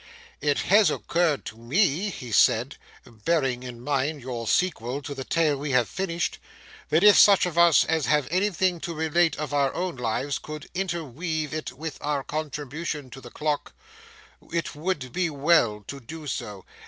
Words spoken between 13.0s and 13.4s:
to the